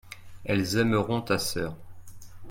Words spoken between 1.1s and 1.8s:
ta sœur.